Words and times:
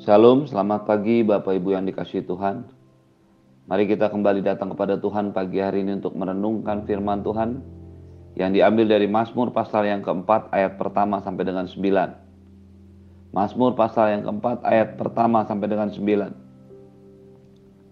Shalom, 0.00 0.48
selamat 0.48 0.88
pagi 0.88 1.20
Bapak 1.20 1.60
Ibu 1.60 1.76
yang 1.76 1.84
dikasih 1.84 2.24
Tuhan. 2.24 2.64
Mari 3.68 3.84
kita 3.84 4.08
kembali 4.08 4.40
datang 4.40 4.72
kepada 4.72 4.96
Tuhan 4.96 5.36
pagi 5.36 5.60
hari 5.60 5.84
ini 5.84 6.00
untuk 6.00 6.16
merenungkan 6.16 6.88
firman 6.88 7.20
Tuhan 7.20 7.60
yang 8.32 8.56
diambil 8.56 8.96
dari 8.96 9.04
Mazmur 9.04 9.52
pasal 9.52 9.84
yang 9.84 10.00
keempat 10.00 10.48
ayat 10.56 10.80
pertama 10.80 11.20
sampai 11.20 11.44
dengan 11.44 11.68
sembilan. 11.68 12.16
Mazmur 13.36 13.76
pasal 13.76 14.16
yang 14.16 14.22
keempat 14.24 14.64
ayat 14.64 14.96
pertama 14.96 15.44
sampai 15.44 15.68
dengan 15.68 15.92
sembilan. 15.92 16.32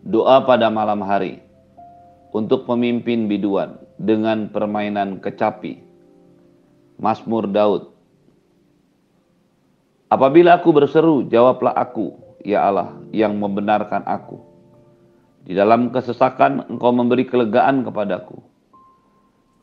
Doa 0.08 0.48
pada 0.48 0.72
malam 0.72 1.04
hari 1.04 1.44
untuk 2.32 2.64
pemimpin 2.64 3.28
biduan 3.28 3.76
dengan 4.00 4.48
permainan 4.48 5.20
kecapi. 5.20 5.76
Mazmur 6.96 7.52
Daud 7.52 7.97
Apabila 10.08 10.56
aku 10.56 10.72
berseru, 10.72 11.28
jawablah 11.28 11.76
aku, 11.76 12.16
ya 12.40 12.64
Allah, 12.64 12.96
yang 13.12 13.36
membenarkan 13.36 14.08
aku. 14.08 14.40
Di 15.44 15.52
dalam 15.52 15.92
kesesakan 15.92 16.64
engkau 16.72 16.92
memberi 16.96 17.28
kelegaan 17.28 17.84
kepadaku. 17.84 18.40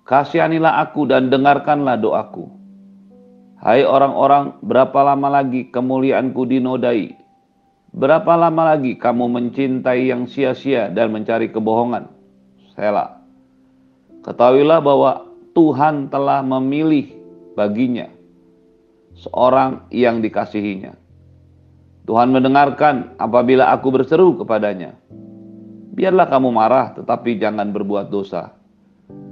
Kasihanilah 0.06 0.86
aku 0.86 1.10
dan 1.10 1.34
dengarkanlah 1.34 1.98
doaku. 1.98 2.46
Hai 3.58 3.82
orang-orang, 3.82 4.62
berapa 4.62 5.00
lama 5.02 5.42
lagi 5.42 5.66
kemuliaanku 5.74 6.46
dinodai? 6.46 7.18
Berapa 7.90 8.38
lama 8.38 8.78
lagi 8.78 9.02
kamu 9.02 9.26
mencintai 9.26 10.14
yang 10.14 10.30
sia-sia 10.30 10.94
dan 10.94 11.10
mencari 11.10 11.50
kebohongan? 11.50 12.06
Sela. 12.78 13.18
Ketahuilah 14.22 14.78
bahwa 14.78 15.26
Tuhan 15.58 16.14
telah 16.14 16.46
memilih 16.46 17.18
baginya 17.58 18.15
seorang 19.16 19.88
yang 19.90 20.20
dikasihinya. 20.20 20.94
Tuhan 22.06 22.30
mendengarkan 22.30 23.18
apabila 23.18 23.74
aku 23.74 23.90
berseru 23.90 24.38
kepadanya. 24.38 24.94
Biarlah 25.96 26.28
kamu 26.30 26.54
marah, 26.54 26.94
tetapi 26.94 27.40
jangan 27.42 27.74
berbuat 27.74 28.14
dosa. 28.14 28.54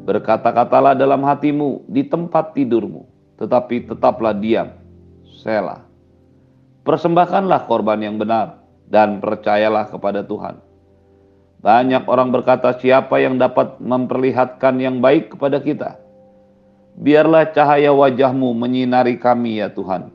Berkata-katalah 0.03 0.97
dalam 0.97 1.21
hatimu 1.21 1.85
di 1.85 2.07
tempat 2.07 2.57
tidurmu, 2.57 3.05
tetapi 3.37 3.87
tetaplah 3.93 4.33
diam. 4.33 4.73
Selah. 5.43 5.85
Persembahkanlah 6.83 7.67
korban 7.67 7.99
yang 8.03 8.15
benar 8.19 8.63
dan 8.87 9.23
percayalah 9.23 9.87
kepada 9.87 10.23
Tuhan. 10.23 10.59
Banyak 11.63 12.03
orang 12.11 12.35
berkata, 12.35 12.75
"Siapa 12.75 13.23
yang 13.23 13.39
dapat 13.39 13.79
memperlihatkan 13.79 14.83
yang 14.83 14.99
baik 14.99 15.35
kepada 15.35 15.63
kita?" 15.63 16.02
Biarlah 16.93 17.49
cahaya 17.49 17.89
wajahmu 17.89 18.53
menyinari 18.53 19.17
kami 19.17 19.57
ya 19.57 19.73
Tuhan. 19.73 20.13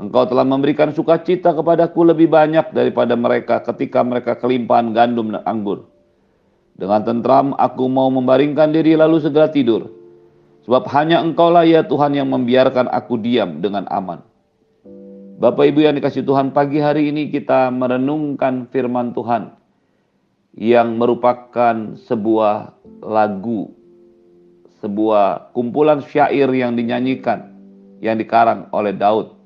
Engkau 0.00 0.24
telah 0.24 0.48
memberikan 0.48 0.96
sukacita 0.96 1.52
kepadaku 1.52 2.08
lebih 2.08 2.32
banyak 2.32 2.72
daripada 2.72 3.12
mereka 3.20 3.60
ketika 3.60 4.00
mereka 4.00 4.32
kelimpahan 4.32 4.96
gandum 4.96 5.28
dan 5.36 5.44
anggur. 5.44 5.84
Dengan 6.72 7.04
tentram 7.04 7.52
aku 7.60 7.84
mau 7.92 8.08
membaringkan 8.08 8.72
diri 8.72 8.96
lalu 8.96 9.20
segera 9.20 9.52
tidur. 9.52 9.92
Sebab 10.64 10.88
hanya 10.96 11.20
engkaulah 11.20 11.68
ya 11.68 11.84
Tuhan 11.84 12.16
yang 12.16 12.32
membiarkan 12.32 12.88
aku 12.88 13.20
diam 13.20 13.60
dengan 13.60 13.84
aman. 13.92 14.24
Bapak 15.40 15.68
Ibu 15.68 15.84
yang 15.84 15.96
dikasih 15.96 16.24
Tuhan, 16.24 16.52
pagi 16.52 16.80
hari 16.80 17.12
ini 17.12 17.28
kita 17.28 17.68
merenungkan 17.68 18.68
firman 18.72 19.12
Tuhan 19.12 19.56
yang 20.56 20.96
merupakan 20.96 21.96
sebuah 22.08 22.76
lagu 23.04 23.72
sebuah 24.80 25.52
kumpulan 25.52 26.00
syair 26.00 26.48
yang 26.52 26.74
dinyanyikan, 26.74 27.52
yang 28.00 28.16
dikarang 28.16 28.68
oleh 28.72 28.96
Daud. 28.96 29.36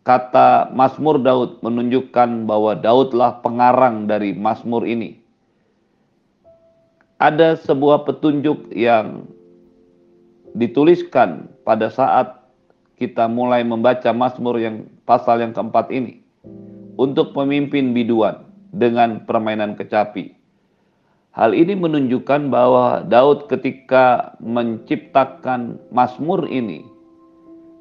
Kata 0.00 0.72
Mazmur 0.72 1.20
Daud 1.20 1.60
menunjukkan 1.60 2.48
bahwa 2.48 2.72
Daudlah 2.72 3.44
pengarang 3.44 4.08
dari 4.08 4.32
Mazmur 4.32 4.88
ini. 4.88 5.20
Ada 7.20 7.60
sebuah 7.60 8.08
petunjuk 8.08 8.72
yang 8.72 9.28
dituliskan 10.56 11.52
pada 11.68 11.92
saat 11.92 12.40
kita 12.96 13.28
mulai 13.28 13.60
membaca 13.60 14.08
Mazmur 14.16 14.56
yang 14.56 14.88
pasal 15.04 15.44
yang 15.44 15.52
keempat 15.52 15.92
ini 15.92 16.24
untuk 16.96 17.36
pemimpin 17.36 17.92
biduan 17.92 18.40
dengan 18.72 19.20
permainan 19.28 19.76
kecapi. 19.76 20.39
Hal 21.30 21.54
ini 21.54 21.78
menunjukkan 21.78 22.50
bahwa 22.50 23.06
Daud 23.06 23.46
ketika 23.46 24.34
menciptakan 24.42 25.78
Mazmur 25.94 26.50
ini, 26.50 26.82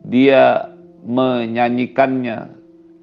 dia 0.06 0.70
menyanyikannya 1.02 2.54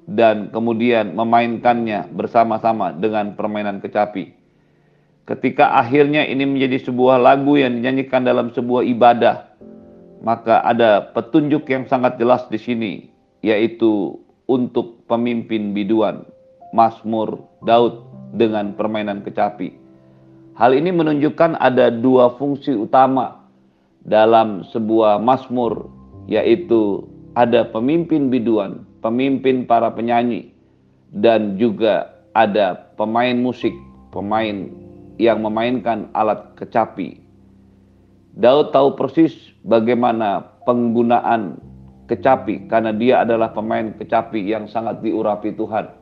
dan 0.07 0.47
kemudian 0.55 1.11
memainkannya 1.19 2.07
bersama-sama 2.15 2.95
dengan 2.95 3.35
permainan 3.35 3.83
kecapi. 3.83 4.31
Ketika 5.27 5.75
akhirnya 5.83 6.23
ini 6.23 6.47
menjadi 6.47 6.87
sebuah 6.87 7.19
lagu 7.19 7.59
yang 7.59 7.75
dinyanyikan 7.75 8.23
dalam 8.23 8.47
sebuah 8.55 8.87
ibadah, 8.87 9.51
maka 10.23 10.63
ada 10.63 11.11
petunjuk 11.11 11.67
yang 11.67 11.83
sangat 11.91 12.15
jelas 12.15 12.47
di 12.47 12.55
sini, 12.55 12.93
yaitu 13.43 14.15
untuk 14.47 15.03
pemimpin 15.11 15.75
biduan, 15.75 16.23
Mazmur 16.71 17.43
Daud 17.67 18.07
dengan 18.31 18.71
permainan 18.79 19.19
kecapi. 19.27 19.86
Hal 20.57 20.73
ini 20.73 20.89
menunjukkan 20.89 21.61
ada 21.61 21.93
dua 21.93 22.33
fungsi 22.33 22.73
utama 22.73 23.45
dalam 24.01 24.65
sebuah 24.65 25.21
masmur, 25.21 25.85
yaitu 26.25 27.05
ada 27.37 27.61
pemimpin 27.69 28.33
biduan, 28.33 28.81
pemimpin 29.05 29.69
para 29.69 29.93
penyanyi, 29.93 30.49
dan 31.13 31.61
juga 31.61 32.09
ada 32.33 32.89
pemain 32.97 33.37
musik, 33.37 33.69
pemain 34.09 34.73
yang 35.21 35.45
memainkan 35.45 36.09
alat 36.17 36.57
kecapi. 36.57 37.21
Daud 38.33 38.73
tahu 38.73 38.97
persis 38.97 39.37
bagaimana 39.61 40.41
penggunaan 40.65 41.61
kecapi 42.09 42.65
karena 42.65 42.97
dia 42.97 43.21
adalah 43.21 43.53
pemain 43.53 43.93
kecapi 43.93 44.41
yang 44.41 44.65
sangat 44.65 45.05
diurapi 45.05 45.53
Tuhan. 45.53 45.96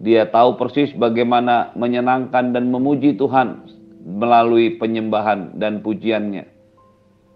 Dia 0.00 0.24
tahu 0.30 0.56
persis 0.56 0.94
bagaimana 0.96 1.74
menyenangkan 1.76 2.56
dan 2.56 2.72
memuji 2.72 3.18
Tuhan 3.20 3.68
melalui 4.02 4.80
penyembahan 4.80 5.60
dan 5.60 5.84
pujiannya. 5.84 6.48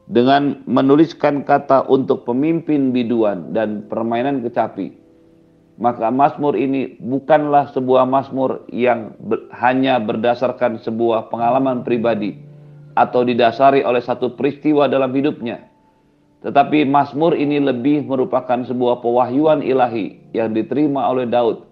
Dengan 0.07 0.63
menuliskan 0.71 1.43
kata 1.43 1.91
untuk 1.91 2.23
pemimpin 2.23 2.95
biduan 2.95 3.51
dan 3.51 3.91
permainan 3.91 4.39
kecapi, 4.47 4.95
maka 5.83 6.09
Mazmur 6.15 6.55
ini 6.55 6.95
bukanlah 7.03 7.75
sebuah 7.75 8.07
Mazmur 8.07 8.65
yang 8.71 9.19
ber, 9.19 9.51
hanya 9.51 9.99
berdasarkan 9.99 10.79
sebuah 10.81 11.29
pengalaman 11.29 11.83
pribadi 11.83 12.39
atau 12.97 13.27
didasari 13.27 13.83
oleh 13.83 14.01
satu 14.01 14.39
peristiwa 14.39 14.87
dalam 14.87 15.11
hidupnya. 15.11 15.67
Tetapi 16.47 16.87
Mazmur 16.87 17.35
ini 17.35 17.59
lebih 17.59 18.07
merupakan 18.07 18.63
sebuah 18.63 19.03
pewahyuan 19.03 19.61
ilahi 19.61 20.33
yang 20.33 20.55
diterima 20.55 21.11
oleh 21.11 21.27
Daud 21.27 21.67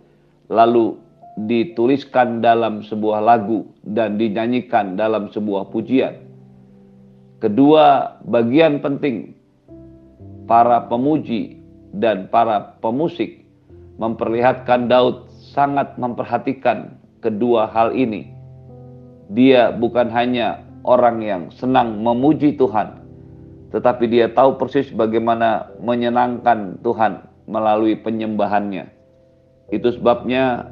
lalu 0.49 0.99
dituliskan 1.35 2.39
dalam 2.39 2.87
sebuah 2.87 3.21
lagu 3.25 3.67
dan 3.83 4.17
dinyanyikan 4.21 4.95
dalam 4.95 5.31
sebuah 5.35 5.71
pujian. 5.75 6.15
Kedua 7.43 8.17
bagian 8.25 8.79
penting 8.81 9.35
para 10.47 10.87
pemuji 10.87 11.59
dan 11.99 12.31
para 12.31 12.79
pemusik 12.79 13.45
memperlihatkan 13.99 14.87
Daud 14.87 15.29
sangat 15.55 15.95
memperhatikan 15.99 16.99
kedua 17.23 17.71
hal 17.71 17.95
ini. 17.95 18.31
Dia 19.33 19.73
bukan 19.75 20.11
hanya 20.13 20.63
orang 20.85 21.25
yang 21.25 21.43
senang 21.49 22.05
memuji 22.05 22.55
Tuhan, 22.61 23.01
tetapi 23.73 24.05
dia 24.07 24.29
tahu 24.31 24.61
persis 24.61 24.93
bagaimana 24.93 25.73
menyenangkan 25.81 26.79
Tuhan 26.85 27.25
melalui 27.49 27.97
penyembahannya. 27.99 29.04
Itu 29.73 29.95
sebabnya 29.97 30.69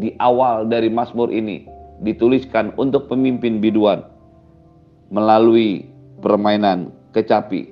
di 0.00 0.16
awal 0.18 0.66
dari 0.66 0.88
Mazmur 0.88 1.28
ini 1.28 1.68
dituliskan 2.02 2.72
untuk 2.80 3.06
pemimpin 3.06 3.60
biduan 3.62 4.02
melalui 5.12 5.86
permainan 6.24 6.90
kecapi. 7.12 7.68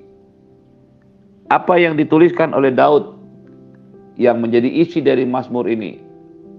Apa 1.51 1.81
yang 1.81 1.99
dituliskan 1.99 2.55
oleh 2.55 2.71
Daud 2.71 3.19
yang 4.21 4.39
menjadi 4.39 4.69
isi 4.69 5.03
dari 5.03 5.27
Mazmur 5.27 5.67
ini 5.67 5.99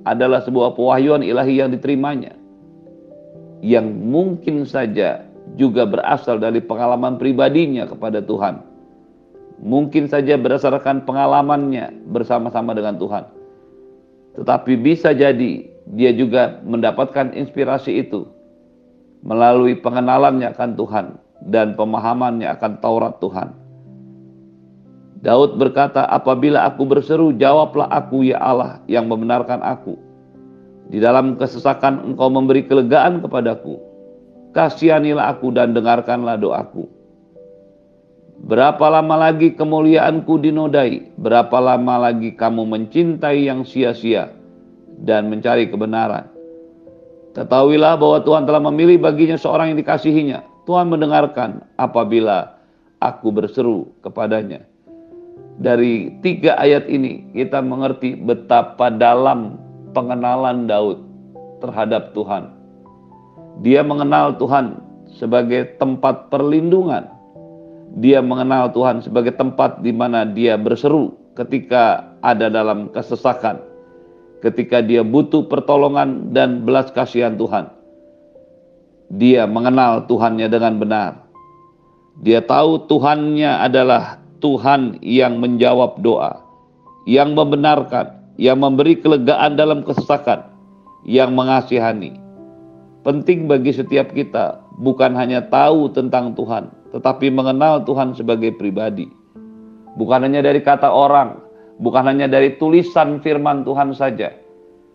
adalah 0.03 0.41
sebuah 0.41 0.73
pewahyuan 0.73 1.21
ilahi 1.21 1.61
yang 1.61 1.69
diterimanya 1.71 2.33
yang 3.61 3.93
mungkin 3.93 4.65
saja 4.65 5.21
juga 5.55 5.85
berasal 5.85 6.41
dari 6.41 6.57
pengalaman 6.57 7.21
pribadinya 7.21 7.85
kepada 7.85 8.19
Tuhan 8.25 8.65
mungkin 9.61 10.09
saja 10.09 10.35
berdasarkan 10.35 11.05
pengalamannya 11.05 11.93
bersama-sama 12.09 12.73
dengan 12.73 12.97
Tuhan. 12.97 13.29
Tetapi 14.41 14.73
bisa 14.81 15.13
jadi 15.13 15.69
dia 15.93 16.11
juga 16.11 16.59
mendapatkan 16.65 17.37
inspirasi 17.37 18.01
itu 18.01 18.25
melalui 19.21 19.77
pengenalannya 19.77 20.49
akan 20.57 20.71
Tuhan 20.73 21.05
dan 21.45 21.77
pemahamannya 21.77 22.49
akan 22.57 22.71
Taurat 22.81 23.21
Tuhan. 23.21 23.53
Daud 25.21 25.61
berkata, 25.61 26.09
"Apabila 26.09 26.65
aku 26.65 26.81
berseru, 26.89 27.29
jawablah 27.37 27.85
aku, 27.93 28.25
ya 28.25 28.41
Allah, 28.41 28.81
yang 28.89 29.05
membenarkan 29.05 29.61
aku. 29.61 29.93
Di 30.89 30.97
dalam 30.97 31.37
kesesakan 31.37 32.01
Engkau 32.09 32.33
memberi 32.33 32.65
kelegaan 32.65 33.21
kepadaku. 33.21 33.77
Kasihanilah 34.57 35.37
aku 35.37 35.53
dan 35.53 35.77
dengarkanlah 35.77 36.41
doaku." 36.41 36.89
Berapa 38.41 38.89
lama 38.89 39.29
lagi 39.29 39.53
kemuliaanku 39.53 40.41
dinodai? 40.41 41.13
Berapa 41.13 41.61
lama 41.61 42.09
lagi 42.09 42.33
kamu 42.33 42.65
mencintai 42.65 43.45
yang 43.45 43.61
sia-sia 43.61 44.33
dan 45.05 45.29
mencari 45.29 45.69
kebenaran? 45.69 46.25
Ketahuilah 47.37 48.01
bahwa 48.01 48.17
Tuhan 48.25 48.49
telah 48.49 48.65
memilih 48.65 48.97
baginya 48.97 49.37
seorang 49.37 49.71
yang 49.71 49.79
dikasihinya. 49.85 50.41
Tuhan 50.65 50.89
mendengarkan 50.89 51.61
apabila 51.77 52.57
aku 52.97 53.29
berseru 53.29 53.93
kepadanya. 54.01 54.65
Dari 55.61 56.09
tiga 56.25 56.57
ayat 56.57 56.89
ini 56.89 57.29
kita 57.37 57.61
mengerti 57.61 58.17
betapa 58.17 58.89
dalam 58.89 59.61
pengenalan 59.93 60.65
Daud 60.65 60.97
terhadap 61.61 62.17
Tuhan. 62.17 62.49
Dia 63.61 63.85
mengenal 63.85 64.33
Tuhan 64.41 64.81
sebagai 65.13 65.77
tempat 65.77 66.33
perlindungan 66.33 67.20
dia 67.99 68.23
mengenal 68.23 68.71
Tuhan 68.71 69.03
sebagai 69.03 69.35
tempat 69.35 69.83
di 69.83 69.91
mana 69.91 70.23
dia 70.23 70.55
berseru 70.55 71.11
ketika 71.35 72.07
ada 72.23 72.47
dalam 72.47 72.87
kesesakan, 72.91 73.59
ketika 74.39 74.79
dia 74.79 75.03
butuh 75.03 75.43
pertolongan 75.51 76.31
dan 76.31 76.63
belas 76.63 76.87
kasihan 76.95 77.35
Tuhan. 77.35 77.67
Dia 79.11 79.43
mengenal 79.43 80.07
Tuhannya 80.07 80.47
dengan 80.47 80.79
benar. 80.79 81.11
Dia 82.23 82.39
tahu 82.39 82.87
Tuhannya 82.87 83.59
adalah 83.59 84.23
Tuhan 84.39 85.03
yang 85.03 85.43
menjawab 85.43 85.99
doa, 85.99 86.39
yang 87.03 87.35
membenarkan, 87.35 88.07
yang 88.39 88.63
memberi 88.63 88.95
kelegaan 88.95 89.59
dalam 89.59 89.83
kesesakan, 89.83 90.47
yang 91.03 91.35
mengasihani. 91.35 92.15
Penting 93.03 93.51
bagi 93.51 93.75
setiap 93.75 94.15
kita 94.15 94.63
bukan 94.79 95.11
hanya 95.17 95.43
tahu 95.43 95.91
tentang 95.91 96.31
Tuhan, 96.39 96.71
tetapi 96.91 97.31
mengenal 97.31 97.83
Tuhan 97.87 98.13
sebagai 98.15 98.55
pribadi. 98.55 99.07
Bukan 99.95 100.23
hanya 100.23 100.43
dari 100.43 100.63
kata 100.63 100.87
orang, 100.87 101.39
bukan 101.79 102.07
hanya 102.07 102.27
dari 102.27 102.55
tulisan 102.55 103.19
firman 103.19 103.67
Tuhan 103.67 103.91
saja, 103.95 104.31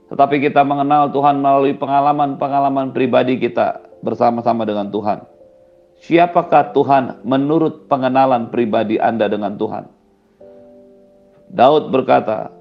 tetapi 0.09 0.39
kita 0.39 0.63
mengenal 0.63 1.11
Tuhan 1.11 1.43
melalui 1.43 1.75
pengalaman-pengalaman 1.75 2.95
pribadi 2.95 3.37
kita 3.37 3.83
bersama-sama 4.01 4.63
dengan 4.63 4.89
Tuhan. 4.95 5.27
Siapakah 5.97 6.77
Tuhan 6.77 7.25
menurut 7.25 7.89
pengenalan 7.89 8.53
pribadi 8.53 9.01
Anda 9.01 9.27
dengan 9.27 9.57
Tuhan? 9.57 9.89
Daud 11.51 11.91
berkata, 11.91 12.53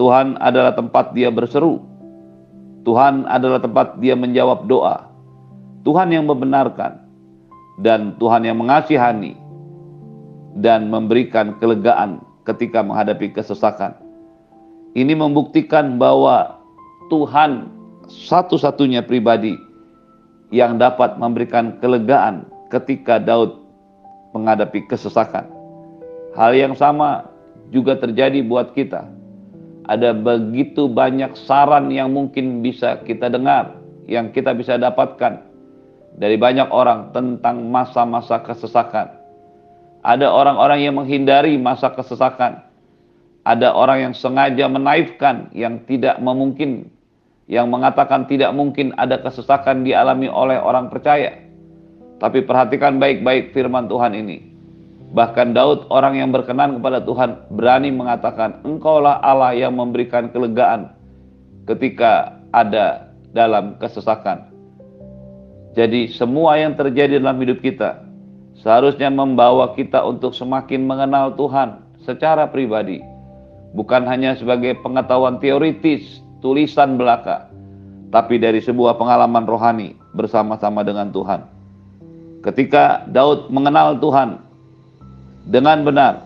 Tuhan 0.00 0.40
adalah 0.40 0.72
tempat 0.74 1.12
dia 1.12 1.28
berseru. 1.30 1.84
Tuhan 2.82 3.26
adalah 3.26 3.60
tempat 3.60 3.98
dia 4.00 4.14
menjawab 4.14 4.66
doa. 4.66 5.10
Tuhan 5.82 6.10
yang 6.10 6.26
membenarkan 6.26 7.05
dan 7.80 8.16
Tuhan 8.16 8.48
yang 8.48 8.56
mengasihani 8.60 9.36
dan 10.60 10.88
memberikan 10.88 11.56
kelegaan 11.60 12.24
ketika 12.48 12.80
menghadapi 12.80 13.32
kesesakan. 13.36 13.92
Ini 14.96 15.12
membuktikan 15.12 16.00
bahwa 16.00 16.56
Tuhan 17.12 17.68
satu-satunya 18.08 19.04
pribadi 19.04 19.52
yang 20.54 20.80
dapat 20.80 21.20
memberikan 21.20 21.76
kelegaan 21.82 22.48
ketika 22.72 23.20
Daud 23.20 23.60
menghadapi 24.32 24.88
kesesakan. 24.88 25.44
Hal 26.32 26.56
yang 26.56 26.72
sama 26.72 27.28
juga 27.74 27.98
terjadi 27.98 28.40
buat 28.40 28.72
kita. 28.72 29.04
Ada 29.86 30.16
begitu 30.16 30.90
banyak 30.90 31.36
saran 31.46 31.92
yang 31.94 32.10
mungkin 32.10 32.64
bisa 32.64 32.98
kita 33.06 33.30
dengar, 33.30 33.78
yang 34.10 34.34
kita 34.34 34.50
bisa 34.56 34.74
dapatkan 34.80 35.46
dari 36.16 36.40
banyak 36.40 36.72
orang 36.72 37.12
tentang 37.12 37.68
masa-masa 37.68 38.40
kesesakan. 38.40 39.12
Ada 40.00 40.32
orang-orang 40.32 40.80
yang 40.80 40.94
menghindari 40.96 41.60
masa 41.60 41.92
kesesakan. 41.92 42.64
Ada 43.46 43.70
orang 43.70 44.10
yang 44.10 44.14
sengaja 44.16 44.66
menaifkan 44.66 45.54
yang 45.54 45.78
tidak 45.86 46.18
memungkin, 46.18 46.90
yang 47.46 47.70
mengatakan 47.70 48.26
tidak 48.26 48.50
mungkin 48.50 48.90
ada 48.98 49.22
kesesakan 49.22 49.86
dialami 49.86 50.26
oleh 50.26 50.58
orang 50.58 50.90
percaya. 50.90 51.36
Tapi 52.16 52.42
perhatikan 52.42 52.98
baik-baik 52.98 53.54
firman 53.54 53.86
Tuhan 53.86 54.16
ini. 54.18 54.56
Bahkan 55.14 55.54
Daud 55.54 55.86
orang 55.94 56.18
yang 56.18 56.34
berkenan 56.34 56.80
kepada 56.80 56.98
Tuhan 57.06 57.46
berani 57.54 57.94
mengatakan, 57.94 58.66
Engkaulah 58.66 59.22
Allah 59.22 59.54
yang 59.54 59.78
memberikan 59.78 60.32
kelegaan 60.34 60.90
ketika 61.70 62.42
ada 62.50 63.14
dalam 63.30 63.78
kesesakan. 63.78 64.55
Jadi 65.76 66.08
semua 66.08 66.56
yang 66.56 66.72
terjadi 66.72 67.20
dalam 67.20 67.36
hidup 67.36 67.60
kita 67.60 68.00
seharusnya 68.56 69.12
membawa 69.12 69.76
kita 69.76 70.00
untuk 70.08 70.32
semakin 70.32 70.88
mengenal 70.88 71.36
Tuhan 71.36 71.84
secara 72.00 72.48
pribadi. 72.48 73.04
Bukan 73.76 74.08
hanya 74.08 74.32
sebagai 74.40 74.80
pengetahuan 74.80 75.36
teoritis, 75.36 76.24
tulisan 76.40 76.96
belaka, 76.96 77.52
tapi 78.08 78.40
dari 78.40 78.64
sebuah 78.64 78.96
pengalaman 78.96 79.44
rohani 79.44 79.92
bersama-sama 80.16 80.80
dengan 80.80 81.12
Tuhan. 81.12 81.44
Ketika 82.40 83.04
Daud 83.12 83.52
mengenal 83.52 84.00
Tuhan 84.00 84.40
dengan 85.44 85.84
benar, 85.84 86.24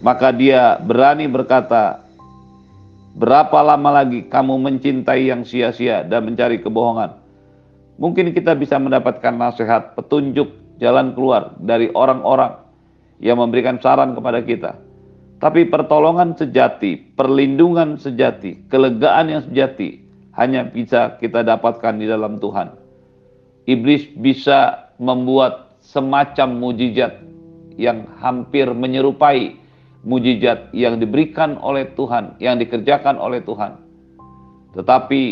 maka 0.00 0.32
dia 0.32 0.80
berani 0.80 1.28
berkata, 1.28 2.00
"Berapa 3.12 3.60
lama 3.60 4.00
lagi 4.00 4.24
kamu 4.24 4.56
mencintai 4.56 5.28
yang 5.28 5.44
sia-sia 5.44 6.00
dan 6.00 6.32
mencari 6.32 6.64
kebohongan?" 6.64 7.25
Mungkin 7.96 8.36
kita 8.36 8.52
bisa 8.56 8.76
mendapatkan 8.76 9.32
nasihat, 9.32 9.96
petunjuk, 9.96 10.52
jalan 10.76 11.16
keluar 11.16 11.56
dari 11.56 11.88
orang-orang 11.96 12.60
yang 13.20 13.40
memberikan 13.40 13.80
saran 13.80 14.12
kepada 14.12 14.44
kita. 14.44 14.72
Tapi 15.36 15.68
pertolongan 15.68 16.36
sejati, 16.36 17.16
perlindungan 17.16 18.00
sejati, 18.00 18.68
kelegaan 18.68 19.32
yang 19.32 19.42
sejati 19.44 20.00
hanya 20.36 20.68
bisa 20.68 21.16
kita 21.20 21.44
dapatkan 21.44 21.96
di 21.96 22.08
dalam 22.08 22.40
Tuhan. 22.40 22.76
Iblis 23.68 24.16
bisa 24.16 24.92
membuat 24.96 25.76
semacam 25.80 26.48
mujizat 26.56 27.20
yang 27.76 28.08
hampir 28.20 28.68
menyerupai 28.72 29.60
mujizat 30.06 30.70
yang 30.72 31.02
diberikan 31.02 31.58
oleh 31.60 31.90
Tuhan, 31.98 32.38
yang 32.40 32.56
dikerjakan 32.62 33.18
oleh 33.18 33.42
Tuhan. 33.42 33.76
Tetapi 34.72 35.22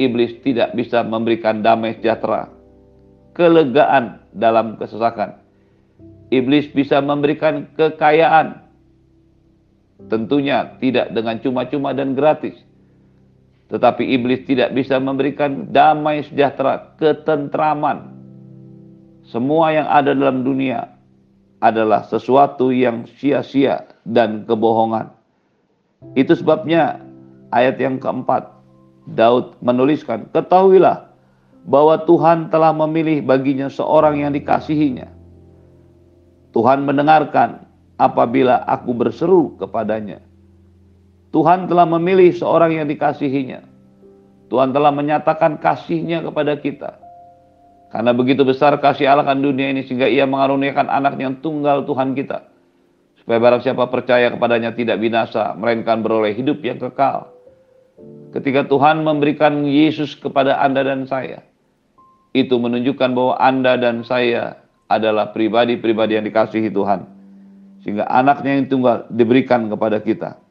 iblis 0.00 0.38
tidak 0.42 0.74
bisa 0.74 1.02
memberikan 1.06 1.62
damai 1.62 1.98
sejahtera, 1.98 2.50
kelegaan 3.34 4.22
dalam 4.34 4.74
kesesakan. 4.78 5.38
Iblis 6.32 6.72
bisa 6.74 6.98
memberikan 6.98 7.70
kekayaan, 7.78 8.64
tentunya 10.10 10.74
tidak 10.82 11.14
dengan 11.14 11.38
cuma-cuma 11.38 11.94
dan 11.94 12.18
gratis. 12.18 12.58
Tetapi 13.70 14.02
iblis 14.18 14.44
tidak 14.44 14.74
bisa 14.76 14.98
memberikan 15.00 15.70
damai 15.72 16.26
sejahtera, 16.26 16.94
ketentraman. 17.00 18.12
Semua 19.24 19.72
yang 19.72 19.88
ada 19.88 20.12
dalam 20.12 20.44
dunia 20.44 20.94
adalah 21.64 22.04
sesuatu 22.04 22.68
yang 22.68 23.08
sia-sia 23.16 23.88
dan 24.04 24.44
kebohongan. 24.44 25.08
Itu 26.12 26.36
sebabnya 26.36 27.00
ayat 27.48 27.80
yang 27.80 27.96
keempat, 27.96 28.52
Daud 29.04 29.60
menuliskan, 29.60 30.32
ketahuilah 30.32 31.12
bahwa 31.64 32.00
Tuhan 32.04 32.48
telah 32.48 32.72
memilih 32.72 33.24
baginya 33.24 33.68
seorang 33.68 34.20
yang 34.20 34.32
dikasihinya. 34.32 35.08
Tuhan 36.52 36.86
mendengarkan 36.86 37.64
apabila 37.98 38.62
aku 38.64 38.94
berseru 38.94 39.56
kepadanya. 39.60 40.22
Tuhan 41.34 41.66
telah 41.66 41.84
memilih 41.98 42.30
seorang 42.30 42.78
yang 42.78 42.86
dikasihinya. 42.86 43.66
Tuhan 44.48 44.70
telah 44.70 44.94
menyatakan 44.94 45.58
kasihnya 45.58 46.22
kepada 46.22 46.54
kita. 46.62 46.94
Karena 47.90 48.14
begitu 48.14 48.46
besar 48.46 48.78
kasih 48.78 49.10
Allah 49.10 49.26
kan 49.26 49.42
dunia 49.42 49.70
ini 49.74 49.82
sehingga 49.82 50.06
ia 50.06 50.26
mengaruniakan 50.30 50.86
anak 50.86 51.18
yang 51.18 51.42
tunggal 51.42 51.82
Tuhan 51.82 52.14
kita. 52.14 52.46
Supaya 53.18 53.38
barang 53.40 53.62
siapa 53.66 53.90
percaya 53.90 54.30
kepadanya 54.30 54.70
tidak 54.78 55.02
binasa, 55.02 55.58
melainkan 55.58 56.06
beroleh 56.06 56.34
hidup 56.38 56.62
yang 56.62 56.78
kekal. 56.78 57.33
Ketika 58.34 58.66
Tuhan 58.66 59.06
memberikan 59.06 59.62
Yesus 59.62 60.18
kepada 60.18 60.58
Anda 60.58 60.82
dan 60.82 61.06
saya, 61.06 61.46
itu 62.34 62.58
menunjukkan 62.58 63.14
bahwa 63.14 63.38
Anda 63.38 63.78
dan 63.78 64.02
saya 64.02 64.58
adalah 64.90 65.30
pribadi-pribadi 65.30 66.18
yang 66.18 66.26
dikasihi 66.26 66.66
Tuhan. 66.74 67.06
Sehingga 67.86 68.10
anaknya 68.10 68.58
yang 68.58 68.66
tunggal 68.66 69.06
diberikan 69.14 69.70
kepada 69.70 70.02
kita. 70.02 70.42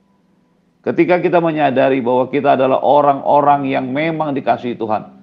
Ketika 0.79 1.19
kita 1.19 1.43
menyadari 1.43 1.99
bahwa 1.99 2.31
kita 2.31 2.55
adalah 2.55 2.79
orang-orang 2.79 3.67
yang 3.67 3.91
memang 3.91 4.31
dikasihi 4.31 4.79
Tuhan. 4.79 5.19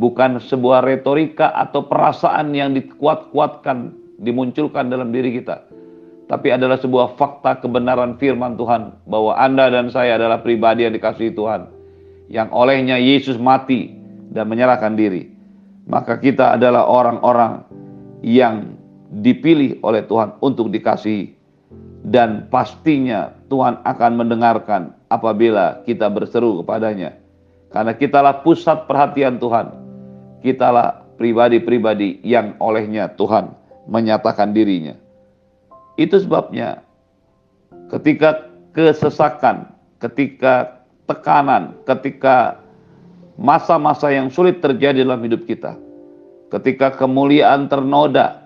Bukan 0.00 0.40
sebuah 0.40 0.88
retorika 0.88 1.52
atau 1.52 1.84
perasaan 1.84 2.56
yang 2.56 2.72
dikuat-kuatkan, 2.72 3.92
dimunculkan 4.24 4.88
dalam 4.88 5.12
diri 5.12 5.36
kita. 5.36 5.68
tapi 6.28 6.52
adalah 6.52 6.76
sebuah 6.76 7.16
fakta 7.16 7.64
kebenaran 7.64 8.20
firman 8.20 8.52
Tuhan 8.60 9.00
bahwa 9.08 9.32
Anda 9.40 9.72
dan 9.72 9.88
saya 9.88 10.20
adalah 10.20 10.44
pribadi 10.44 10.84
yang 10.84 10.92
dikasihi 10.92 11.32
Tuhan 11.32 11.77
yang 12.28 12.52
olehnya 12.52 13.00
Yesus 13.00 13.40
mati 13.40 13.92
dan 14.32 14.48
menyerahkan 14.48 14.94
diri. 14.94 15.32
Maka 15.88 16.20
kita 16.20 16.60
adalah 16.60 16.84
orang-orang 16.84 17.64
yang 18.20 18.76
dipilih 19.08 19.80
oleh 19.80 20.04
Tuhan 20.04 20.36
untuk 20.44 20.68
dikasihi 20.68 21.32
dan 22.04 22.46
pastinya 22.52 23.32
Tuhan 23.48 23.80
akan 23.82 24.12
mendengarkan 24.20 24.92
apabila 25.08 25.80
kita 25.88 26.12
berseru 26.12 26.60
kepadanya. 26.60 27.16
Karena 27.72 27.92
kitalah 27.96 28.44
pusat 28.44 28.88
perhatian 28.88 29.40
Tuhan. 29.40 29.72
Kitalah 30.44 31.04
pribadi-pribadi 31.18 32.22
yang 32.22 32.54
olehnya 32.62 33.10
Tuhan 33.16 33.52
menyatakan 33.88 34.54
dirinya. 34.54 34.94
Itu 35.98 36.20
sebabnya 36.22 36.84
ketika 37.90 38.46
kesesakan, 38.72 39.74
ketika 39.98 40.77
tekanan, 41.08 41.74
ketika 41.88 42.60
masa-masa 43.40 44.12
yang 44.12 44.28
sulit 44.28 44.60
terjadi 44.60 45.02
dalam 45.02 45.24
hidup 45.24 45.48
kita, 45.48 45.74
ketika 46.52 46.92
kemuliaan 46.94 47.66
ternoda, 47.66 48.44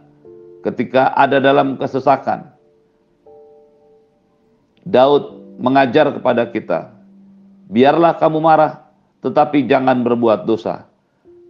ketika 0.63 1.11
ada 1.19 1.43
dalam 1.43 1.75
kesesakan, 1.75 2.55
Daud 4.87 5.43
mengajar 5.59 6.15
kepada 6.15 6.47
kita, 6.47 6.95
biarlah 7.67 8.15
kamu 8.19 8.39
marah, 8.39 8.87
tetapi 9.23 9.67
jangan 9.67 10.03
berbuat 10.07 10.47
dosa. 10.47 10.87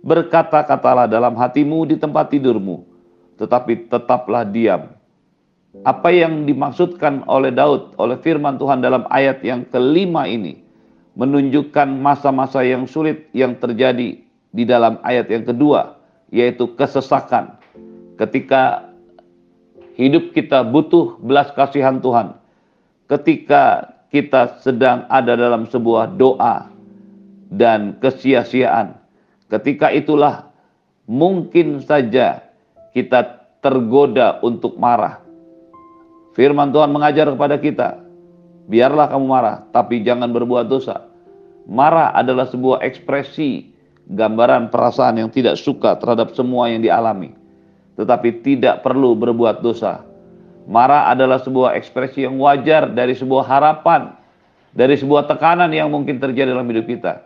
Berkata-katalah 0.03 1.07
dalam 1.07 1.39
hatimu 1.39 1.87
di 1.87 1.97
tempat 2.01 2.33
tidurmu, 2.35 2.83
tetapi 3.39 3.87
tetaplah 3.87 4.43
diam. 4.43 4.91
Apa 5.87 6.13
yang 6.13 6.45
dimaksudkan 6.45 7.25
oleh 7.25 7.49
Daud, 7.49 7.97
oleh 7.97 8.21
firman 8.21 8.61
Tuhan 8.61 8.85
dalam 8.85 9.09
ayat 9.09 9.41
yang 9.41 9.65
kelima 9.73 10.29
ini, 10.29 10.61
menunjukkan 11.19 11.89
masa-masa 12.01 12.65
yang 12.65 12.89
sulit 12.89 13.29
yang 13.37 13.57
terjadi 13.59 14.21
di 14.53 14.65
dalam 14.65 15.01
ayat 15.05 15.29
yang 15.29 15.45
kedua, 15.45 16.01
yaitu 16.33 16.73
kesesakan. 16.77 17.57
Ketika 18.17 18.93
hidup 19.97 20.33
kita 20.33 20.65
butuh 20.65 21.21
belas 21.21 21.53
kasihan 21.53 22.01
Tuhan, 22.01 22.37
ketika 23.09 23.93
kita 24.09 24.61
sedang 24.61 25.05
ada 25.09 25.37
dalam 25.37 25.69
sebuah 25.69 26.17
doa 26.17 26.69
dan 27.53 27.97
kesia-siaan, 28.01 28.97
ketika 29.53 29.93
itulah 29.93 30.49
mungkin 31.05 31.81
saja 31.85 32.41
kita 32.97 33.45
tergoda 33.61 34.41
untuk 34.45 34.77
marah 34.81 35.23
Firman 36.33 36.73
Tuhan 36.73 36.89
mengajar 36.89 37.29
kepada 37.29 37.61
kita, 37.61 37.89
biarlah 38.67 39.11
kamu 39.11 39.27
marah, 39.27 39.57
tapi 39.75 40.03
jangan 40.03 40.31
berbuat 40.31 40.67
dosa. 40.71 41.07
Marah 41.67 42.11
adalah 42.15 42.51
sebuah 42.51 42.83
ekspresi 42.83 43.71
gambaran 44.11 44.75
perasaan 44.75 45.23
yang 45.23 45.31
tidak 45.31 45.55
suka 45.59 45.95
terhadap 45.99 46.35
semua 46.35 46.67
yang 46.67 46.83
dialami, 46.83 47.31
tetapi 47.95 48.43
tidak 48.43 48.83
perlu 48.83 49.15
berbuat 49.15 49.63
dosa. 49.63 50.03
Marah 50.67 51.11
adalah 51.11 51.43
sebuah 51.43 51.75
ekspresi 51.79 52.23
yang 52.27 52.39
wajar 52.39 52.91
dari 52.91 53.15
sebuah 53.15 53.47
harapan, 53.47 54.15
dari 54.75 54.95
sebuah 54.95 55.27
tekanan 55.27 55.71
yang 55.71 55.91
mungkin 55.91 56.19
terjadi 56.23 56.55
dalam 56.55 56.67
hidup 56.71 56.87
kita, 56.87 57.23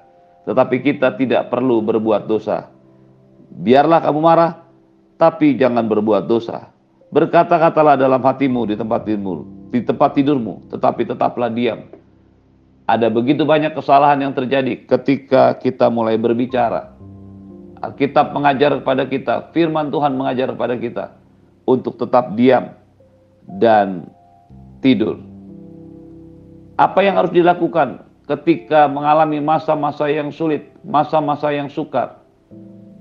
tetapi 0.49 0.85
kita 0.85 1.17
tidak 1.17 1.49
perlu 1.53 1.81
berbuat 1.85 2.29
dosa. 2.29 2.69
Biarlah 3.57 4.05
kamu 4.05 4.21
marah, 4.21 4.53
tapi 5.17 5.57
jangan 5.57 5.89
berbuat 5.89 6.29
dosa. 6.29 6.69
Berkata-katalah 7.09 7.97
dalam 7.97 8.21
hatimu 8.21 8.69
di 8.69 8.75
tempat 8.77 9.07
tidurmu, 9.09 9.56
di 9.71 9.81
tempat 9.83 10.15
tidurmu, 10.15 10.71
tetapi 10.71 11.07
tetaplah 11.07 11.51
diam. 11.51 11.87
Ada 12.87 13.11
begitu 13.11 13.43
banyak 13.43 13.75
kesalahan 13.75 14.23
yang 14.23 14.31
terjadi 14.31 14.87
ketika 14.87 15.59
kita 15.59 15.91
mulai 15.91 16.15
berbicara. 16.15 16.95
Alkitab 17.83 18.31
mengajar 18.31 18.79
kepada 18.79 19.05
kita, 19.05 19.35
firman 19.51 19.91
Tuhan 19.91 20.15
mengajar 20.15 20.55
kepada 20.55 20.75
kita 20.79 21.05
untuk 21.67 21.99
tetap 21.99 22.39
diam 22.39 22.73
dan 23.59 24.07
tidur. 24.81 25.19
Apa 26.79 27.03
yang 27.03 27.19
harus 27.19 27.35
dilakukan 27.35 28.07
ketika 28.31 28.87
mengalami 28.87 29.43
masa-masa 29.43 30.07
yang 30.07 30.31
sulit, 30.31 30.71
masa-masa 30.87 31.51
yang 31.51 31.67
sukar? 31.67 32.23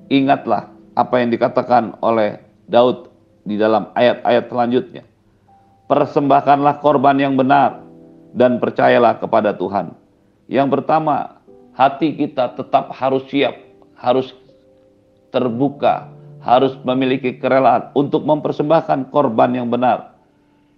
Ingatlah 0.10 0.74
apa 0.98 1.16
yang 1.22 1.30
dikatakan 1.30 1.98
oleh 2.02 2.42
Daud 2.66 3.14
di 3.46 3.56
dalam 3.60 3.94
ayat-ayat 3.94 4.50
selanjutnya. 4.50 5.04
Persembahkanlah 5.86 6.82
korban 6.82 7.22
yang 7.22 7.38
benar 7.38 7.86
dan 8.34 8.58
percayalah 8.58 9.22
kepada 9.22 9.54
Tuhan. 9.54 9.94
Yang 10.50 10.82
pertama, 10.82 11.40
hati 11.78 12.18
kita 12.18 12.58
tetap 12.58 12.90
harus 12.90 13.22
siap, 13.30 13.54
harus 13.94 14.34
terbuka, 15.30 16.10
harus 16.42 16.74
memiliki 16.82 17.38
kerelaan 17.38 17.94
untuk 17.94 18.26
mempersembahkan 18.26 19.14
korban 19.14 19.54
yang 19.54 19.70
benar. 19.70 20.18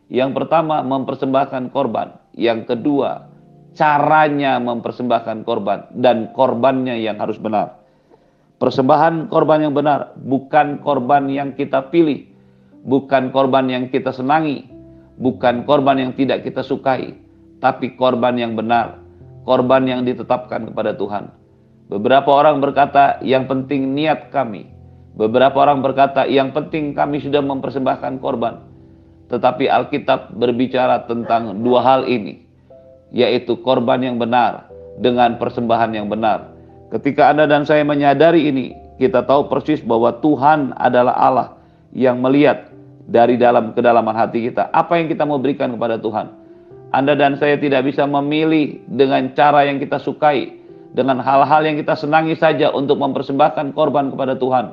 Yang 0.07 0.43
pertama, 0.43 0.83
mempersembahkan 0.83 1.71
korban. 1.71 2.15
Yang 2.35 2.75
kedua, 2.75 3.27
caranya 3.75 4.59
mempersembahkan 4.59 5.43
korban 5.43 5.87
dan 5.95 6.31
korbannya 6.31 6.99
yang 6.99 7.19
harus 7.19 7.39
benar. 7.39 7.79
Persembahan 8.57 9.29
korban 9.29 9.69
yang 9.69 9.73
benar 9.77 10.17
bukan 10.17 10.81
korban 10.81 11.29
yang 11.29 11.53
kita 11.53 11.93
pilih, 11.93 12.25
bukan 12.81 13.29
korban 13.29 13.69
yang 13.69 13.85
kita 13.93 14.09
senangi, 14.09 14.76
bukan 15.17 15.65
korban 15.65 15.97
yang 15.97 16.11
tidak 16.13 16.45
kita 16.45 16.61
sukai, 16.61 17.17
tapi 17.57 17.97
korban 17.97 18.37
yang 18.37 18.53
benar, 18.53 19.01
korban 19.43 19.83
yang 19.89 20.01
ditetapkan 20.05 20.69
kepada 20.69 20.93
Tuhan. 20.93 21.33
Beberapa 21.87 22.29
orang 22.31 22.61
berkata, 22.61 23.17
yang 23.25 23.49
penting 23.49 23.95
niat 23.97 24.29
kami. 24.29 24.69
Beberapa 25.17 25.57
orang 25.65 25.81
berkata, 25.81 26.29
yang 26.29 26.53
penting 26.53 26.93
kami 26.93 27.17
sudah 27.17 27.41
mempersembahkan 27.41 28.21
korban. 28.21 28.61
Tetapi 29.27 29.67
Alkitab 29.67 30.37
berbicara 30.37 31.03
tentang 31.09 31.63
dua 31.65 31.83
hal 31.83 32.01
ini, 32.07 32.45
yaitu 33.11 33.59
korban 33.59 33.99
yang 34.03 34.21
benar 34.21 34.67
dengan 35.01 35.35
persembahan 35.41 35.91
yang 35.95 36.07
benar. 36.07 36.53
Ketika 36.93 37.33
Anda 37.33 37.49
dan 37.49 37.67
saya 37.67 37.83
menyadari 37.83 38.47
ini, 38.47 38.71
kita 39.01 39.23
tahu 39.27 39.51
persis 39.51 39.83
bahwa 39.83 40.15
Tuhan 40.23 40.75
adalah 40.79 41.15
Allah 41.15 41.49
yang 41.91 42.19
melihat 42.23 42.71
dari 43.07 43.39
dalam 43.39 43.71
kedalaman 43.71 44.13
hati 44.13 44.51
kita. 44.51 44.67
Apa 44.75 44.99
yang 44.99 45.07
kita 45.07 45.23
mau 45.23 45.39
berikan 45.39 45.73
kepada 45.73 45.95
Tuhan? 45.95 46.27
Anda 46.91 47.15
dan 47.15 47.39
saya 47.39 47.55
tidak 47.59 47.87
bisa 47.87 48.03
memilih 48.03 48.83
dengan 48.87 49.31
cara 49.35 49.67
yang 49.67 49.79
kita 49.79 49.99
sukai, 50.03 50.55
dengan 50.91 51.19
hal-hal 51.23 51.63
yang 51.63 51.79
kita 51.79 51.95
senangi 51.95 52.35
saja 52.35 52.71
untuk 52.71 52.99
mempersembahkan 52.99 53.75
korban 53.75 54.11
kepada 54.11 54.35
Tuhan. 54.39 54.65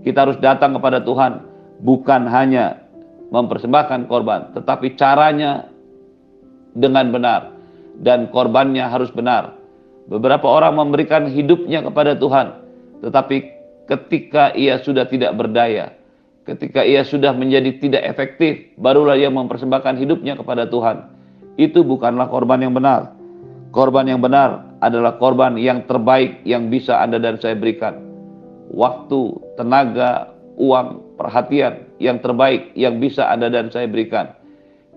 Kita 0.00 0.28
harus 0.28 0.38
datang 0.40 0.76
kepada 0.76 1.04
Tuhan, 1.04 1.44
bukan 1.84 2.24
hanya 2.28 2.80
mempersembahkan 3.28 4.08
korban, 4.08 4.56
tetapi 4.56 4.96
caranya 4.96 5.68
dengan 6.72 7.12
benar 7.12 7.52
dan 8.00 8.32
korbannya 8.32 8.88
harus 8.88 9.12
benar. 9.12 9.56
Beberapa 10.08 10.48
orang 10.48 10.80
memberikan 10.80 11.28
hidupnya 11.28 11.84
kepada 11.84 12.16
Tuhan, 12.16 12.56
tetapi 13.04 13.36
ketika 13.86 14.56
ia 14.56 14.80
sudah 14.80 15.04
tidak 15.06 15.36
berdaya, 15.36 15.99
Ketika 16.50 16.82
ia 16.82 17.06
sudah 17.06 17.30
menjadi 17.30 17.78
tidak 17.78 18.02
efektif, 18.10 18.74
barulah 18.74 19.14
ia 19.14 19.30
mempersembahkan 19.30 20.02
hidupnya 20.02 20.34
kepada 20.34 20.66
Tuhan. 20.66 21.06
Itu 21.54 21.86
bukanlah 21.86 22.26
korban 22.26 22.58
yang 22.58 22.74
benar. 22.74 23.14
Korban 23.70 24.10
yang 24.10 24.18
benar 24.18 24.66
adalah 24.82 25.14
korban 25.22 25.54
yang 25.54 25.86
terbaik 25.86 26.42
yang 26.42 26.66
bisa 26.66 26.98
Anda 26.98 27.22
dan 27.22 27.38
saya 27.38 27.54
berikan. 27.54 28.02
Waktu, 28.74 29.38
tenaga, 29.54 30.34
uang, 30.58 31.14
perhatian 31.14 31.86
yang 32.02 32.18
terbaik 32.18 32.74
yang 32.74 32.98
bisa 32.98 33.30
Anda 33.30 33.46
dan 33.46 33.70
saya 33.70 33.86
berikan. 33.86 34.34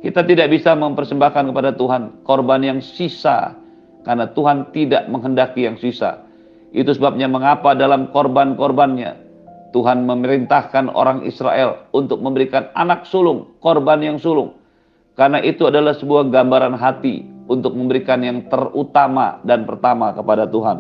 Kita 0.01 0.25
tidak 0.25 0.49
bisa 0.49 0.73
mempersembahkan 0.73 1.53
kepada 1.53 1.77
Tuhan 1.77 2.25
korban 2.25 2.65
yang 2.65 2.81
sisa 2.81 3.53
karena 4.01 4.25
Tuhan 4.33 4.73
tidak 4.73 5.05
menghendaki 5.05 5.69
yang 5.69 5.77
sisa. 5.77 6.17
Itu 6.73 6.97
sebabnya 6.97 7.29
mengapa 7.29 7.77
dalam 7.77 8.09
korban-korbannya 8.09 9.22
Tuhan 9.73 10.05
memerintahkan 10.05 10.93
orang 10.93 11.25
Israel 11.25 11.89
untuk 11.89 12.21
memberikan 12.21 12.69
anak 12.77 13.09
sulung, 13.09 13.57
korban 13.57 13.99
yang 14.05 14.21
sulung. 14.21 14.53
Karena 15.17 15.41
itu 15.41 15.65
adalah 15.65 15.97
sebuah 15.97 16.29
gambaran 16.29 16.77
hati 16.77 17.25
untuk 17.49 17.73
memberikan 17.73 18.21
yang 18.21 18.45
terutama 18.47 19.41
dan 19.41 19.65
pertama 19.65 20.13
kepada 20.13 20.45
Tuhan. 20.45 20.77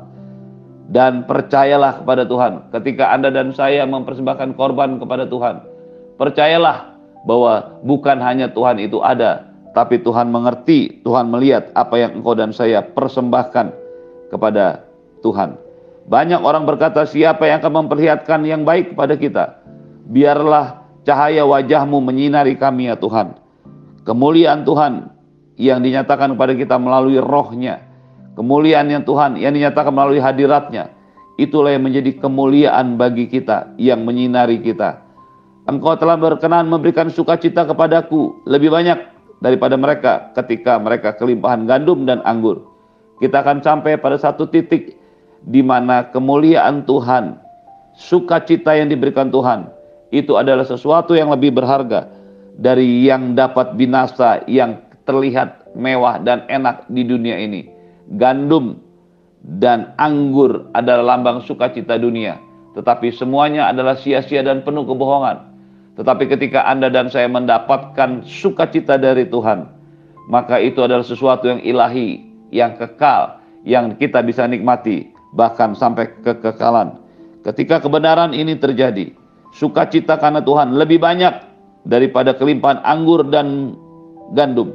Dan 0.93 1.25
percayalah 1.25 2.05
kepada 2.05 2.23
Tuhan 2.29 2.69
ketika 2.69 3.09
Anda 3.09 3.33
dan 3.33 3.49
saya 3.55 3.81
mempersembahkan 3.89 4.53
korban 4.53 5.01
kepada 5.01 5.25
Tuhan. 5.25 5.65
Percayalah 6.21 6.93
bahwa 7.25 7.81
bukan 7.81 8.21
hanya 8.21 8.51
Tuhan 8.51 8.77
itu 8.77 9.01
ada, 9.01 9.47
tapi 9.73 9.97
Tuhan 10.05 10.29
mengerti, 10.29 11.01
Tuhan 11.01 11.33
melihat 11.33 11.73
apa 11.73 11.97
yang 11.97 12.21
engkau 12.21 12.37
dan 12.37 12.53
saya 12.53 12.83
persembahkan 12.83 13.73
kepada 14.29 14.85
Tuhan. 15.25 15.62
Banyak 16.03 16.43
orang 16.43 16.67
berkata, 16.67 17.07
siapa 17.07 17.47
yang 17.47 17.63
akan 17.63 17.87
memperlihatkan 17.87 18.43
yang 18.43 18.67
baik 18.67 18.91
kepada 18.91 19.15
kita? 19.15 19.43
Biarlah 20.03 20.83
cahaya 21.07 21.47
wajahmu 21.47 22.03
menyinari 22.03 22.59
kami 22.59 22.91
ya 22.91 22.99
Tuhan. 22.99 23.39
kemuliaan 24.03 24.67
Tuhan 24.67 25.15
yang 25.55 25.79
dinyatakan 25.79 26.35
kepada 26.35 26.53
kita 26.59 26.75
melalui 26.75 27.23
rohnya, 27.23 27.87
kemuliaan 28.35 28.91
yang 28.91 29.03
Tuhan 29.07 29.39
yang 29.39 29.55
dinyatakan 29.55 29.95
melalui 29.95 30.19
hadiratnya, 30.19 30.91
itulah 31.39 31.71
yang 31.71 31.87
menjadi 31.87 32.19
kemuliaan 32.19 32.99
bagi 32.99 33.31
kita, 33.31 33.71
yang 33.79 34.03
menyinari 34.03 34.59
kita. 34.59 34.99
Engkau 35.63 35.95
telah 35.95 36.19
berkenan 36.19 36.67
memberikan 36.67 37.07
sukacita 37.07 37.63
kepadaku 37.63 38.43
lebih 38.43 38.75
banyak 38.75 38.99
daripada 39.39 39.79
mereka 39.79 40.35
ketika 40.35 40.75
mereka 40.75 41.15
kelimpahan 41.15 41.63
gandum 41.63 42.03
dan 42.03 42.19
anggur. 42.27 42.67
Kita 43.23 43.39
akan 43.39 43.63
sampai 43.63 43.95
pada 43.95 44.19
satu 44.19 44.51
titik 44.51 44.99
di 45.47 45.59
mana 45.59 46.07
kemuliaan 46.11 46.87
Tuhan, 46.87 47.39
sukacita 47.95 48.75
yang 48.75 48.87
diberikan 48.91 49.29
Tuhan, 49.29 49.67
itu 50.13 50.37
adalah 50.37 50.63
sesuatu 50.63 51.17
yang 51.17 51.33
lebih 51.33 51.53
berharga 51.55 52.07
dari 52.57 53.05
yang 53.05 53.33
dapat 53.33 53.73
binasa 53.73 54.45
yang 54.45 54.79
terlihat 55.03 55.73
mewah 55.73 56.21
dan 56.21 56.45
enak 56.47 56.85
di 56.87 57.03
dunia 57.03 57.35
ini. 57.41 57.67
Gandum 58.15 58.77
dan 59.43 59.91
anggur 59.99 60.69
adalah 60.71 61.17
lambang 61.17 61.43
sukacita 61.43 61.99
dunia, 61.99 62.39
tetapi 62.77 63.11
semuanya 63.11 63.67
adalah 63.67 63.97
sia-sia 63.99 64.45
dan 64.45 64.63
penuh 64.63 64.87
kebohongan. 64.87 65.51
Tetapi 65.93 66.25
ketika 66.25 66.65
Anda 66.65 66.89
dan 66.89 67.13
saya 67.13 67.29
mendapatkan 67.29 68.25
sukacita 68.25 68.97
dari 68.97 69.29
Tuhan, 69.29 69.69
maka 70.25 70.57
itu 70.57 70.81
adalah 70.81 71.05
sesuatu 71.05 71.45
yang 71.53 71.61
ilahi, 71.61 72.23
yang 72.49 72.73
kekal, 72.81 73.37
yang 73.61 73.93
kita 74.01 74.25
bisa 74.25 74.49
nikmati, 74.49 75.12
bahkan 75.33 75.73
sampai 75.73 76.09
kekekalan. 76.21 77.01
Ketika 77.43 77.83
kebenaran 77.83 78.31
ini 78.31 78.55
terjadi, 78.55 79.11
sukacita 79.51 80.15
karena 80.15 80.39
Tuhan 80.39 80.79
lebih 80.79 81.01
banyak 81.01 81.33
daripada 81.83 82.31
kelimpahan 82.33 82.79
anggur 82.85 83.27
dan 83.27 83.75
gandum. 84.31 84.71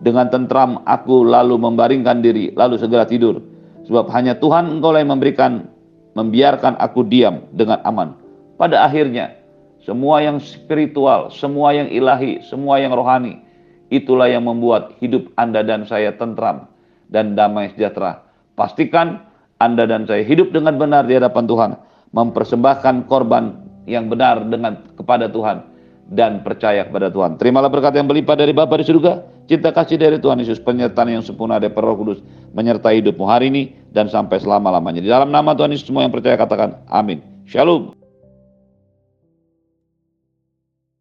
Dengan 0.00 0.32
tentram 0.32 0.80
aku 0.88 1.28
lalu 1.28 1.60
membaringkan 1.60 2.24
diri, 2.24 2.56
lalu 2.56 2.80
segera 2.80 3.04
tidur. 3.04 3.44
Sebab 3.84 4.08
hanya 4.16 4.32
Tuhan 4.40 4.80
engkau 4.80 4.96
yang 4.96 5.12
memberikan, 5.12 5.68
membiarkan 6.16 6.80
aku 6.80 7.04
diam 7.04 7.44
dengan 7.52 7.84
aman. 7.84 8.16
Pada 8.56 8.80
akhirnya, 8.88 9.36
semua 9.84 10.24
yang 10.24 10.40
spiritual, 10.40 11.28
semua 11.28 11.76
yang 11.76 11.88
ilahi, 11.92 12.40
semua 12.48 12.80
yang 12.80 12.96
rohani, 12.96 13.44
itulah 13.92 14.28
yang 14.28 14.48
membuat 14.48 14.96
hidup 15.04 15.28
Anda 15.36 15.60
dan 15.60 15.84
saya 15.84 16.16
tentram 16.16 16.64
dan 17.12 17.36
damai 17.36 17.72
sejahtera. 17.76 18.24
Pastikan 18.56 19.29
Anda 19.60 19.84
dan 19.84 20.08
saya 20.08 20.24
hidup 20.24 20.56
dengan 20.56 20.80
benar 20.80 21.04
di 21.04 21.14
hadapan 21.20 21.44
Tuhan, 21.44 21.70
mempersembahkan 22.16 23.06
korban 23.06 23.60
yang 23.84 24.08
benar 24.08 24.48
dengan 24.48 24.80
kepada 24.96 25.28
Tuhan 25.28 25.62
dan 26.10 26.42
percaya 26.42 26.88
kepada 26.88 27.12
Tuhan. 27.12 27.38
Terimalah 27.38 27.70
berkat 27.70 27.94
yang 27.94 28.08
berlimpah 28.08 28.34
dari 28.34 28.50
Bapa 28.56 28.80
di 28.80 28.88
surga, 28.88 29.22
cinta 29.46 29.70
kasih 29.70 30.00
dari 30.00 30.18
Tuhan 30.18 30.42
Yesus, 30.42 30.58
penyertaan 30.58 31.12
yang 31.12 31.22
sempurna 31.22 31.60
dari 31.60 31.70
Roh 31.70 31.96
Kudus 32.00 32.18
menyertai 32.56 32.98
hidupmu 33.04 33.24
hari 33.28 33.52
ini 33.52 33.62
dan 33.94 34.10
sampai 34.10 34.42
selama-lamanya. 34.42 35.04
Di 35.04 35.10
dalam 35.12 35.30
nama 35.30 35.54
Tuhan 35.54 35.70
Yesus 35.70 35.86
semua 35.86 36.02
yang 36.02 36.10
percaya 36.10 36.34
katakan 36.34 36.82
amin. 36.90 37.22
Shalom. 37.46 37.99